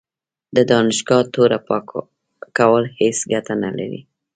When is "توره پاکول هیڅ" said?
1.33-3.17